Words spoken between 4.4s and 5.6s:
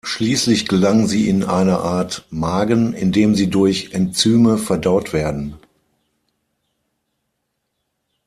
verdaut werden.